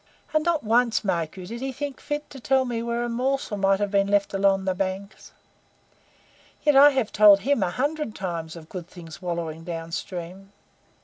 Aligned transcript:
"And 0.33 0.43
not 0.43 0.63
once, 0.63 1.03
mark 1.03 1.37
you, 1.37 1.45
did 1.45 1.61
he 1.61 1.71
think 1.71 1.99
fit 2.01 2.27
to 2.31 2.39
tell 2.39 2.65
me 2.65 2.81
where 2.81 3.03
a 3.03 3.07
morsel 3.07 3.55
might 3.55 3.79
have 3.79 3.91
been 3.91 4.07
left 4.07 4.33
along 4.33 4.65
the 4.65 4.73
banks. 4.73 5.31
Yet 6.63 6.75
I 6.75 6.89
have 6.89 7.11
told 7.11 7.41
HIM 7.41 7.61
a 7.61 7.69
hundred 7.69 8.15
times 8.15 8.55
of 8.55 8.67
good 8.67 8.87
things 8.87 9.21
wallowing 9.21 9.63
down 9.63 9.91
stream. 9.91 10.53